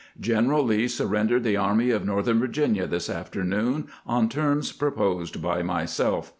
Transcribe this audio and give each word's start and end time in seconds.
General 0.19 0.63
Lee 0.63 0.87
surrendered 0.87 1.43
the 1.43 1.57
Army 1.57 1.91
of 1.91 2.03
Northern 2.07 2.39
Virginia 2.39 2.87
this 2.87 3.07
afternoon 3.07 3.85
on 4.03 4.29
terms 4.29 4.71
proposed 4.71 5.43
by 5.43 5.61
myself. 5.61 6.29